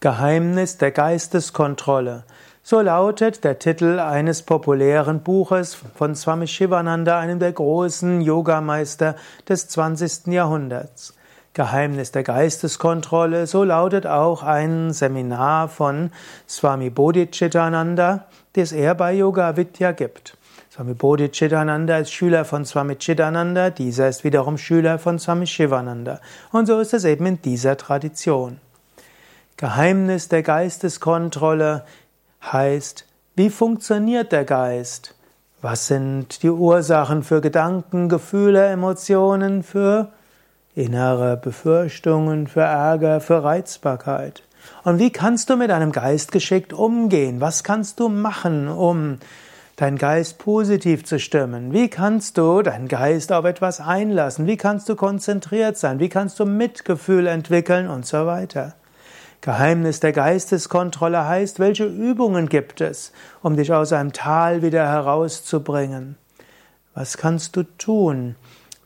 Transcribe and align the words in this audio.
Geheimnis 0.00 0.76
der 0.76 0.90
Geisteskontrolle. 0.90 2.24
So 2.62 2.82
lautet 2.82 3.44
der 3.44 3.58
Titel 3.58 3.98
eines 3.98 4.42
populären 4.42 5.20
Buches 5.20 5.74
von 5.94 6.14
Swami 6.14 6.46
Shivananda, 6.46 7.18
einem 7.18 7.38
der 7.38 7.52
großen 7.52 8.20
Yogameister 8.20 9.16
des 9.48 9.68
20. 9.68 10.26
Jahrhunderts. 10.26 11.14
Geheimnis 11.54 12.12
der 12.12 12.24
Geisteskontrolle, 12.24 13.46
so 13.46 13.64
lautet 13.64 14.06
auch 14.06 14.42
ein 14.42 14.92
Seminar 14.92 15.68
von 15.68 16.10
Swami 16.46 16.90
Bodhicitananda, 16.90 18.26
das 18.52 18.72
er 18.72 18.94
bei 18.94 19.14
Yoga 19.14 19.56
Vidya 19.56 19.92
gibt. 19.92 20.36
Swami 20.70 20.92
Bodhicitananda 20.92 21.96
ist 21.96 22.12
Schüler 22.12 22.44
von 22.44 22.66
Swami 22.66 22.96
Chidananda, 22.96 23.70
dieser 23.70 24.10
ist 24.10 24.24
wiederum 24.24 24.58
Schüler 24.58 24.98
von 24.98 25.18
Swami 25.18 25.46
Shivananda. 25.46 26.20
Und 26.52 26.66
so 26.66 26.78
ist 26.80 26.92
es 26.92 27.04
eben 27.04 27.24
in 27.24 27.40
dieser 27.40 27.78
Tradition. 27.78 28.60
Geheimnis 29.58 30.28
der 30.28 30.42
Geisteskontrolle 30.42 31.86
heißt, 32.42 33.06
wie 33.36 33.48
funktioniert 33.48 34.30
der 34.30 34.44
Geist? 34.44 35.14
Was 35.62 35.86
sind 35.86 36.42
die 36.42 36.50
Ursachen 36.50 37.22
für 37.22 37.40
Gedanken, 37.40 38.10
Gefühle, 38.10 38.66
Emotionen, 38.66 39.62
für 39.62 40.12
innere 40.74 41.38
Befürchtungen, 41.38 42.48
für 42.48 42.60
Ärger, 42.60 43.22
für 43.22 43.42
Reizbarkeit? 43.42 44.42
Und 44.84 44.98
wie 44.98 45.10
kannst 45.10 45.48
du 45.48 45.56
mit 45.56 45.70
einem 45.70 45.90
Geist 45.90 46.32
geschickt 46.32 46.74
umgehen? 46.74 47.40
Was 47.40 47.64
kannst 47.64 47.98
du 47.98 48.10
machen, 48.10 48.68
um 48.68 49.20
deinen 49.76 49.96
Geist 49.96 50.36
positiv 50.36 51.06
zu 51.06 51.18
stimmen? 51.18 51.72
Wie 51.72 51.88
kannst 51.88 52.36
du 52.36 52.60
deinen 52.60 52.88
Geist 52.88 53.32
auf 53.32 53.46
etwas 53.46 53.80
einlassen? 53.80 54.46
Wie 54.46 54.58
kannst 54.58 54.86
du 54.90 54.96
konzentriert 54.96 55.78
sein? 55.78 55.98
Wie 55.98 56.10
kannst 56.10 56.38
du 56.40 56.44
Mitgefühl 56.44 57.26
entwickeln 57.26 57.88
und 57.88 58.04
so 58.04 58.26
weiter? 58.26 58.74
Geheimnis 59.40 60.00
der 60.00 60.12
Geisteskontrolle 60.12 61.26
heißt, 61.26 61.58
welche 61.58 61.84
Übungen 61.84 62.48
gibt 62.48 62.80
es, 62.80 63.12
um 63.42 63.56
dich 63.56 63.72
aus 63.72 63.92
einem 63.92 64.12
Tal 64.12 64.62
wieder 64.62 64.88
herauszubringen? 64.88 66.16
Was 66.94 67.16
kannst 67.16 67.56
du 67.56 67.62
tun, 67.62 68.36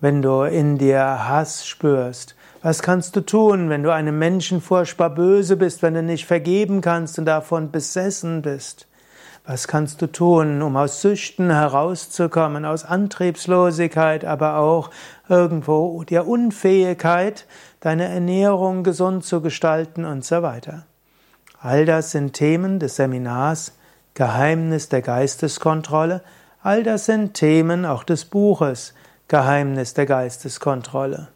wenn 0.00 0.22
du 0.22 0.42
in 0.42 0.78
dir 0.78 1.28
Hass 1.28 1.66
spürst? 1.66 2.34
Was 2.62 2.82
kannst 2.82 3.16
du 3.16 3.22
tun, 3.22 3.70
wenn 3.70 3.82
du 3.82 3.92
einem 3.92 4.18
Menschen 4.18 4.60
furchtbar 4.60 5.10
böse 5.10 5.56
bist, 5.56 5.82
wenn 5.82 5.94
du 5.94 6.02
nicht 6.02 6.26
vergeben 6.26 6.80
kannst 6.82 7.18
und 7.18 7.24
davon 7.24 7.70
besessen 7.70 8.42
bist? 8.42 8.86
Was 9.52 9.66
kannst 9.66 10.00
du 10.00 10.06
tun, 10.06 10.62
um 10.62 10.76
aus 10.76 11.02
Süchten 11.02 11.50
herauszukommen, 11.50 12.64
aus 12.64 12.84
Antriebslosigkeit, 12.84 14.24
aber 14.24 14.58
auch 14.58 14.90
irgendwo 15.28 16.04
der 16.04 16.28
Unfähigkeit, 16.28 17.46
deine 17.80 18.04
Ernährung 18.04 18.84
gesund 18.84 19.24
zu 19.24 19.40
gestalten 19.40 20.04
und 20.04 20.24
so 20.24 20.42
weiter? 20.42 20.86
All 21.60 21.84
das 21.84 22.12
sind 22.12 22.34
Themen 22.34 22.78
des 22.78 22.94
Seminars 22.94 23.72
Geheimnis 24.14 24.88
der 24.88 25.02
Geisteskontrolle. 25.02 26.22
All 26.62 26.84
das 26.84 27.06
sind 27.06 27.34
Themen 27.34 27.84
auch 27.84 28.04
des 28.04 28.26
Buches 28.26 28.94
Geheimnis 29.26 29.94
der 29.94 30.06
Geisteskontrolle. 30.06 31.26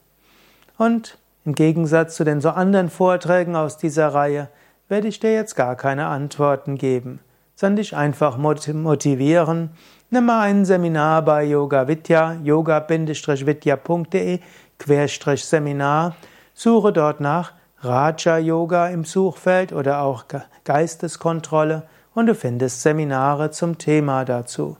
Und 0.78 1.18
im 1.44 1.56
Gegensatz 1.56 2.14
zu 2.14 2.22
den 2.22 2.40
so 2.40 2.50
anderen 2.50 2.90
Vorträgen 2.90 3.56
aus 3.56 3.76
dieser 3.76 4.14
Reihe 4.14 4.50
werde 4.88 5.08
ich 5.08 5.18
dir 5.18 5.32
jetzt 5.32 5.56
gar 5.56 5.74
keine 5.74 6.06
Antworten 6.06 6.78
geben 6.78 7.18
sondern 7.54 7.76
dich 7.76 7.96
einfach 7.96 8.36
motivieren. 8.36 9.70
Nimm 10.10 10.26
mal 10.26 10.42
ein 10.42 10.64
Seminar 10.64 11.22
bei 11.22 11.44
Yoga 11.44 11.88
Vidya, 11.88 12.34
yoga-vidya.de, 12.42 14.40
Querstrich 14.78 15.44
Seminar. 15.44 16.14
Suche 16.52 16.92
dort 16.92 17.20
nach 17.20 17.52
Raja 17.80 18.38
Yoga 18.38 18.88
im 18.88 19.04
Suchfeld 19.04 19.72
oder 19.72 20.02
auch 20.02 20.24
Geisteskontrolle 20.64 21.82
und 22.14 22.26
du 22.26 22.34
findest 22.34 22.82
Seminare 22.82 23.50
zum 23.50 23.76
Thema 23.78 24.24
dazu. 24.24 24.76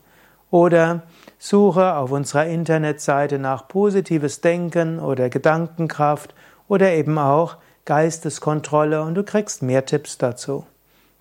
Oder 0.51 1.03
suche 1.39 1.97
auf 1.97 2.13
unserer 2.13 2.47
Internetseite 2.47 3.39
nach 3.39 3.69
positives 3.69 4.41
Denken 4.41 5.01
oder 5.01 5.29
Gedankenkraft 5.29 6.35
oder 6.69 6.93
eben 6.93 7.19
auch 7.19 7.57
Geisteskontrolle 7.85 9.03
und 9.03 9.15
du 9.17 9.25
kriegst 9.25 9.63
mehr 9.63 9.85
Tipps 9.85 10.17
dazu. 10.17 10.65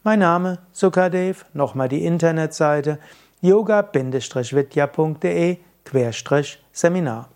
Mein 0.06 0.20
Name 0.20 0.60
Sukadev, 0.74 1.46
nochmal 1.54 1.88
die 1.88 2.04
Internetseite 2.04 3.00
yoga-vidya.de 3.40 5.58
Seminar 6.74 7.30